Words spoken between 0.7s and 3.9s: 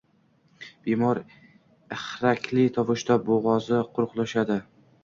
Bemor ihrakli tovushda bo‘g‘zi